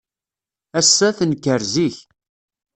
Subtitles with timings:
[0.79, 1.97] Ass-a, tenker zik.